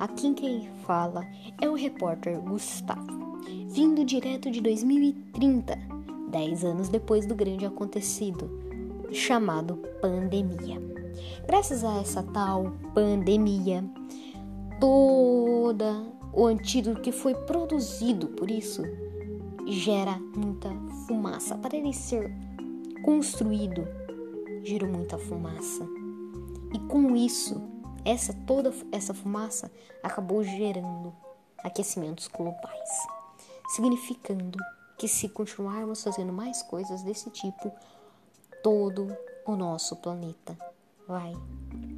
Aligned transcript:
Aqui 0.00 0.32
quem 0.32 0.66
fala 0.86 1.26
é 1.60 1.68
o 1.68 1.74
repórter 1.74 2.40
Gustavo, 2.40 3.38
vindo 3.68 4.02
direto 4.02 4.50
de 4.50 4.58
2030, 4.62 5.78
10 6.30 6.64
anos 6.64 6.88
depois 6.88 7.26
do 7.26 7.34
grande 7.34 7.66
acontecido, 7.66 8.50
chamado 9.12 9.76
pandemia. 10.00 10.80
Graças 11.46 11.84
a 11.84 12.00
essa 12.00 12.22
tal 12.22 12.72
pandemia, 12.94 13.84
toda 14.80 16.02
o 16.32 16.46
antídoto 16.46 17.02
que 17.02 17.12
foi 17.12 17.34
produzido 17.34 18.28
por 18.28 18.50
isso 18.50 18.82
gera 19.66 20.18
muita 20.34 20.70
fumaça. 21.06 21.58
Para 21.58 21.76
ele 21.76 21.92
ser 21.92 22.32
construído, 23.02 23.86
gerou 24.64 24.88
muita 24.88 25.18
fumaça. 25.18 25.86
E 26.72 26.78
com 26.88 27.14
isso, 27.14 27.60
essa 28.04 28.32
toda 28.46 28.72
essa 28.92 29.14
fumaça 29.14 29.70
acabou 30.02 30.42
gerando 30.42 31.12
aquecimentos 31.58 32.28
globais, 32.28 32.90
significando 33.68 34.58
que 34.98 35.08
se 35.08 35.28
continuarmos 35.28 36.02
fazendo 36.02 36.32
mais 36.32 36.62
coisas 36.62 37.02
desse 37.02 37.30
tipo, 37.30 37.72
todo 38.62 39.16
o 39.46 39.56
nosso 39.56 39.96
planeta 39.96 40.56
vai 41.06 41.32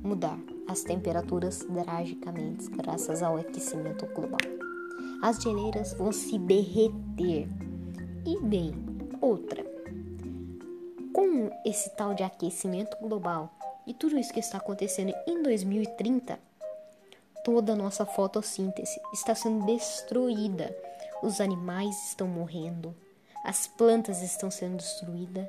mudar 0.03 0.39
as 0.69 0.83
temperaturas 0.83 1.67
drasticamente 1.69 2.71
graças 2.71 3.23
ao 3.23 3.37
aquecimento 3.37 4.07
global. 4.07 4.41
As 5.23 5.37
geleiras 5.37 5.95
vão 5.95 6.13
se 6.13 6.39
derreter. 6.39 7.49
E 8.25 8.39
bem, 8.41 8.73
outra. 9.21 9.65
Com 11.13 11.51
esse 11.65 11.91
tal 11.97 12.15
de 12.15 12.23
aquecimento 12.23 12.97
global 13.01 13.53
e 13.87 13.95
tudo 13.95 14.19
isso 14.19 14.33
que 14.33 14.41
está 14.41 14.59
acontecendo 14.59 15.13
em 15.27 15.43
2030, 15.43 16.39
toda 17.45 17.73
a 17.73 17.77
nossa 17.77 18.07
fotossíntese 18.07 19.01
está 19.13 19.35
sendo 19.35 19.67
destruída. 19.67 20.75
Os 21.23 21.41
animais 21.41 22.09
estão 22.09 22.27
morrendo, 22.27 22.95
as 23.45 23.67
plantas 23.67 24.23
estão 24.23 24.51
sendo 24.51 24.77
destruídas. 24.77 25.47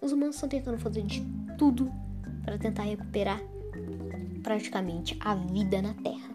Os 0.00 0.12
humanos 0.12 0.36
estão 0.36 0.48
tentando 0.48 0.78
fazer 0.78 1.02
de 1.02 1.24
tudo 1.58 1.92
para 2.44 2.58
tentar 2.58 2.82
recuperar 2.82 3.40
praticamente 4.42 5.16
a 5.20 5.34
vida 5.34 5.80
na 5.80 5.94
Terra. 5.94 6.30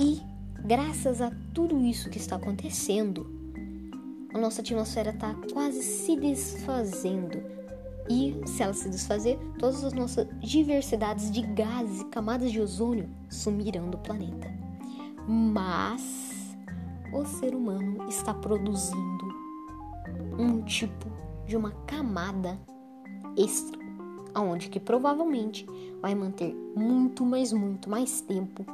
E 0.00 0.20
graças 0.64 1.20
a 1.20 1.30
tudo 1.52 1.80
isso 1.80 2.10
que 2.10 2.18
está 2.18 2.36
acontecendo, 2.36 3.26
a 4.32 4.38
nossa 4.38 4.62
atmosfera 4.62 5.10
está 5.10 5.34
quase 5.52 5.82
se 5.82 6.16
desfazendo. 6.16 7.53
E 8.08 8.40
se 8.46 8.62
ela 8.62 8.74
se 8.74 8.88
desfazer, 8.90 9.38
todas 9.58 9.82
as 9.82 9.92
nossas 9.92 10.26
diversidades 10.40 11.30
de 11.30 11.42
gases 11.42 12.02
e 12.02 12.04
camadas 12.06 12.52
de 12.52 12.60
ozônio 12.60 13.08
sumirão 13.30 13.88
do 13.88 13.98
planeta. 13.98 14.52
Mas 15.26 16.56
o 17.12 17.24
ser 17.24 17.54
humano 17.54 18.06
está 18.08 18.34
produzindo 18.34 19.24
um 20.38 20.60
tipo 20.62 21.06
de 21.46 21.56
uma 21.56 21.70
camada 21.86 22.58
extra 23.36 23.84
aonde 24.34 24.68
que 24.68 24.80
provavelmente 24.80 25.66
vai 26.02 26.14
manter 26.14 26.54
muito, 26.76 27.24
mas 27.24 27.52
muito 27.52 27.88
mais 27.88 28.20
tempo 28.20 28.66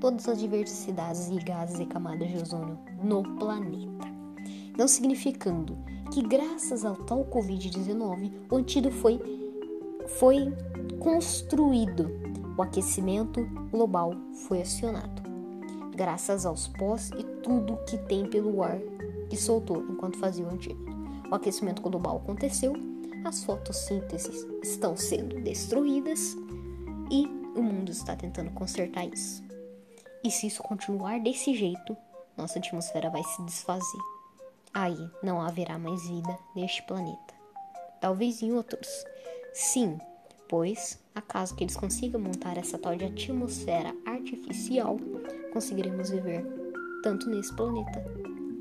todas 0.00 0.28
as 0.28 0.38
diversidades 0.38 1.30
de 1.30 1.38
gases 1.38 1.80
e 1.80 1.86
camadas 1.86 2.28
de 2.28 2.36
ozônio 2.36 2.78
no 3.02 3.22
planeta. 3.38 4.06
Não 4.76 4.86
significando 4.86 5.76
que 6.10 6.22
graças 6.22 6.84
ao 6.84 6.96
tal 6.96 7.24
Covid-19 7.24 8.32
o 8.50 8.56
antídoto 8.56 8.94
foi, 8.96 9.20
foi 10.18 10.52
construído, 10.98 12.10
o 12.56 12.62
aquecimento 12.62 13.44
global 13.70 14.14
foi 14.46 14.62
acionado. 14.62 15.22
Graças 15.94 16.44
aos 16.44 16.68
pós 16.68 17.10
e 17.10 17.24
tudo 17.42 17.78
que 17.86 17.96
tem 17.98 18.26
pelo 18.26 18.62
ar 18.62 18.78
que 19.28 19.36
soltou 19.36 19.82
enquanto 19.88 20.18
fazia 20.18 20.44
o 20.44 20.50
antídoto. 20.50 20.96
O 21.30 21.34
aquecimento 21.34 21.82
global 21.82 22.18
aconteceu 22.18 22.74
as 23.26 23.42
fotossínteses 23.42 24.46
estão 24.62 24.96
sendo 24.96 25.40
destruídas 25.40 26.36
e 27.10 27.26
o 27.56 27.62
mundo 27.62 27.90
está 27.90 28.14
tentando 28.14 28.52
consertar 28.52 29.04
isso. 29.06 29.42
E 30.22 30.30
se 30.30 30.46
isso 30.46 30.62
continuar 30.62 31.18
desse 31.20 31.54
jeito, 31.54 31.96
nossa 32.36 32.58
atmosfera 32.58 33.10
vai 33.10 33.24
se 33.24 33.42
desfazer. 33.42 34.15
Aí 34.76 35.10
não 35.22 35.40
haverá 35.40 35.78
mais 35.78 36.06
vida 36.06 36.38
neste 36.54 36.82
planeta. 36.82 37.34
Talvez 37.98 38.42
em 38.42 38.52
outros. 38.52 38.88
Sim, 39.54 39.98
pois, 40.50 40.98
acaso 41.14 41.54
que 41.54 41.64
eles 41.64 41.76
consigam 41.76 42.20
montar 42.20 42.58
essa 42.58 42.76
tal 42.76 42.94
de 42.94 43.06
atmosfera 43.06 43.94
artificial, 44.04 44.98
conseguiremos 45.50 46.10
viver 46.10 46.44
tanto 47.02 47.30
nesse 47.30 47.56
planeta 47.56 48.04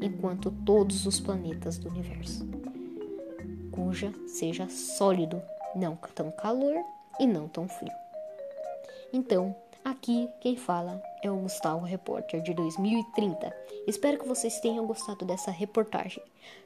enquanto 0.01 0.51
todos 0.65 1.05
os 1.05 1.19
planetas 1.19 1.77
do 1.77 1.89
universo 1.89 2.47
cuja 3.75 4.13
seja 4.25 4.69
sólido, 4.69 5.41
não 5.75 5.97
tão 6.15 6.31
calor 6.31 6.75
e 7.19 7.27
não 7.27 7.47
tão 7.47 7.67
frio. 7.67 7.91
Então, 9.11 9.53
aqui 9.85 10.27
quem 10.41 10.57
fala 10.57 11.01
é 11.23 11.29
o 11.29 11.37
Gustavo 11.37 11.85
Repórter 11.85 12.41
de 12.41 12.53
2030. 12.53 13.55
Espero 13.87 14.17
que 14.17 14.27
vocês 14.27 14.59
tenham 14.59 14.87
gostado 14.87 15.23
dessa 15.23 15.51
reportagem. 15.51 16.23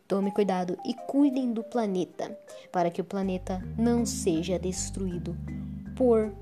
Tome 0.07 0.31
cuidado 0.31 0.77
e 0.85 0.93
cuidem 0.93 1.51
do 1.51 1.61
planeta, 1.61 2.35
para 2.71 2.89
que 2.89 3.01
o 3.01 3.05
planeta 3.05 3.61
não 3.77 4.05
seja 4.05 4.57
destruído 4.57 5.35
por 5.95 6.33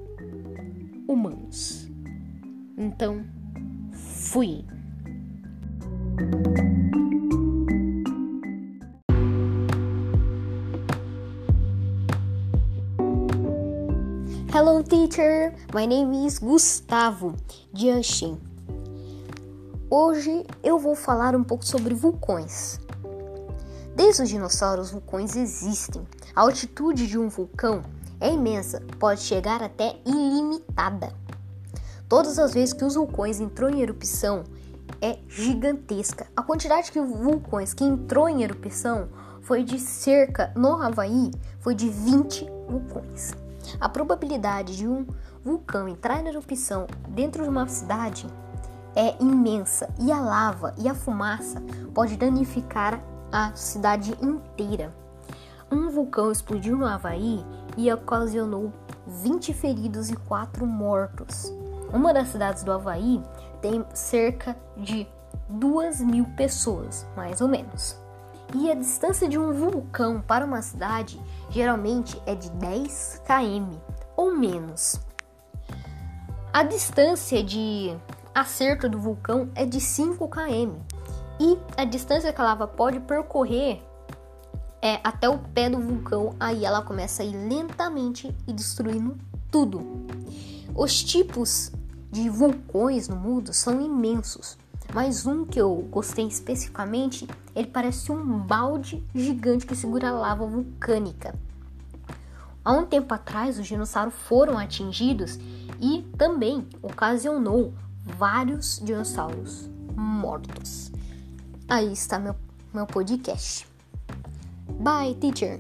humanos. 1.07 1.88
Então, 2.77 3.25
fui! 3.91 4.63
Hello, 14.67 14.83
teacher. 14.83 15.53
My 15.73 15.88
name 15.88 16.28
is 16.28 16.39
Gustavo 16.39 17.33
Jianshin. 17.73 18.38
Hoje 19.89 20.45
eu 20.61 20.78
vou 20.78 20.94
falar 20.94 21.38
um 21.38 21.41
pouco 21.41 21.66
sobre 21.66 21.94
vulcões. 21.94 22.77
Desde 23.95 24.23
os 24.23 24.27
dinossauros, 24.27 24.91
vulcões 24.91 25.38
existem. 25.38 26.06
A 26.35 26.41
altitude 26.41 27.07
de 27.07 27.17
um 27.17 27.29
vulcão 27.29 27.81
é 28.19 28.29
imensa, 28.29 28.83
pode 29.00 29.22
chegar 29.22 29.63
até 29.63 30.01
ilimitada. 30.06 31.13
Todas 32.09 32.38
as 32.38 32.53
vezes 32.53 32.73
que 32.73 32.83
os 32.83 32.95
vulcões 32.95 33.39
entrou 33.39 33.69
em 33.69 33.81
erupção 33.81 34.44
é 35.01 35.17
gigantesca. 35.29 36.27
A 36.35 36.44
quantidade 36.44 36.91
de 36.91 37.00
vulcões 37.00 37.73
que 37.73 37.85
entrou 37.85 38.27
em 38.27 38.44
erupção 38.44 39.07
foi 39.39 39.63
de 39.63 39.79
cerca, 39.79 40.51
no 40.57 40.73
Havaí, 40.75 41.31
foi 41.61 41.73
de 41.73 41.88
20 41.88 42.45
vulcões. 42.67 43.46
A 43.79 43.89
probabilidade 43.89 44.78
de 44.78 44.88
um 44.88 45.05
vulcão 45.44 45.88
entrar 45.88 46.22
em 46.22 46.28
erupção 46.28 46.88
dentro 47.09 47.44
de 47.44 47.50
uma 47.50 47.67
cidade 47.67 48.28
é 48.95 49.16
imensa 49.22 49.89
e 50.00 50.11
a 50.11 50.19
lava 50.19 50.73
e 50.78 50.89
a 50.89 50.95
fumaça 50.95 51.61
pode 51.94 52.17
danificar 52.17 53.01
a 53.31 53.53
cidade 53.53 54.17
inteira. 54.22 54.94
Um 55.72 55.89
vulcão 55.89 56.31
explodiu 56.31 56.77
no 56.77 56.85
Havaí 56.85 57.45
e 57.75 57.91
ocasionou 57.91 58.72
20 59.06 59.53
feridos 59.53 60.09
e 60.09 60.16
4 60.16 60.66
mortos. 60.66 61.53
Uma 61.94 62.13
das 62.13 62.29
cidades 62.29 62.63
do 62.63 62.72
Havaí 62.72 63.22
tem 63.61 63.85
cerca 63.94 64.56
de 64.77 65.07
2 65.50 66.01
mil 66.01 66.25
pessoas, 66.35 67.06
mais 67.16 67.41
ou 67.41 67.47
menos. 67.47 68.06
E 68.55 68.71
a 68.71 68.75
distância 68.75 69.27
de 69.27 69.37
um 69.37 69.51
vulcão 69.53 70.21
para 70.21 70.45
uma 70.45 70.61
cidade 70.61 71.19
geralmente 71.49 72.21
é 72.25 72.33
de 72.33 72.49
10 72.51 73.21
km 73.25 73.77
ou 74.15 74.35
menos. 74.35 74.99
A 76.53 76.63
distância 76.63 77.44
de 77.44 77.95
acerto 78.33 78.88
do 78.89 78.99
vulcão 78.99 79.49
é 79.53 79.65
de 79.65 79.79
5 79.79 80.27
km 80.27 80.75
e 81.39 81.57
a 81.75 81.85
distância 81.85 82.33
que 82.33 82.41
a 82.41 82.44
lava 82.44 82.67
pode 82.67 82.99
percorrer 83.01 83.83
é 84.81 85.00
até 85.03 85.27
o 85.27 85.38
pé 85.38 85.69
do 85.69 85.79
vulcão, 85.79 86.35
aí 86.39 86.63
ela 86.63 86.81
começa 86.81 87.23
a 87.23 87.25
ir 87.25 87.35
lentamente 87.35 88.35
e 88.47 88.53
destruindo 88.53 89.17
tudo. 89.51 90.05
Os 90.75 91.03
tipos 91.03 91.71
de 92.11 92.29
vulcões 92.29 93.07
no 93.07 93.15
mundo 93.15 93.53
são 93.53 93.81
imensos. 93.81 94.57
Mas 94.94 95.25
um 95.25 95.45
que 95.45 95.60
eu 95.60 95.88
gostei 95.92 96.28
especificamente, 96.28 97.28
ele 97.56 97.68
parece 97.68 98.12
um 98.12 98.39
balde 98.39 99.04
gigante 99.13 99.66
que 99.66 99.75
segura 99.75 100.12
lava 100.12 100.45
vulcânica. 100.45 101.36
Há 102.63 102.74
um 102.74 102.86
tempo 102.86 103.13
atrás, 103.13 103.60
os 103.60 103.68
dinossauros 103.68 104.13
foram 104.13 104.57
atingidos 104.57 105.39
e 105.80 106.04
também 106.18 106.68
ocasionou 106.81 107.74
vários 108.04 108.80
dinossauros 108.84 109.69
mortos. 109.95 110.92
Aí 111.68 111.92
está 111.92 112.19
meu, 112.19 112.36
meu 112.74 112.86
podcast. 112.86 113.68
Bye, 114.80 115.16
teacher! 115.16 115.60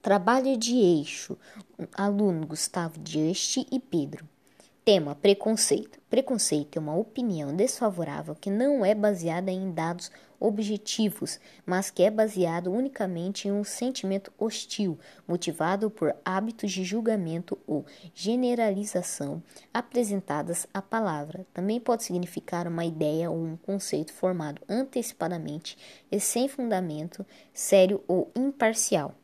Trabalho 0.00 0.56
de 0.56 0.74
eixo. 0.74 1.36
Aluno 1.94 2.46
Gustavo 2.46 3.00
Juste 3.04 3.66
e 3.70 3.78
Pedro. 3.78 4.26
Tema: 4.84 5.14
preconceito. 5.14 6.00
Preconceito 6.08 6.78
é 6.78 6.80
uma 6.80 6.96
opinião 6.96 7.54
desfavorável 7.54 8.34
que 8.34 8.48
não 8.48 8.82
é 8.82 8.94
baseada 8.94 9.50
em 9.50 9.70
dados 9.70 10.10
objetivos, 10.40 11.38
mas 11.66 11.90
que 11.90 12.02
é 12.02 12.10
baseado 12.10 12.72
unicamente 12.72 13.48
em 13.48 13.52
um 13.52 13.64
sentimento 13.64 14.32
hostil, 14.38 14.98
motivado 15.26 15.90
por 15.90 16.16
hábitos 16.24 16.72
de 16.72 16.84
julgamento 16.84 17.58
ou 17.66 17.84
generalização 18.14 19.42
apresentadas 19.74 20.66
à 20.72 20.80
palavra. 20.80 21.46
Também 21.52 21.78
pode 21.78 22.04
significar 22.04 22.66
uma 22.66 22.86
ideia 22.86 23.30
ou 23.30 23.36
um 23.36 23.56
conceito 23.58 24.14
formado 24.14 24.62
antecipadamente 24.68 25.76
e 26.10 26.18
sem 26.18 26.48
fundamento 26.48 27.26
sério 27.52 28.02
ou 28.08 28.30
imparcial. 28.34 29.17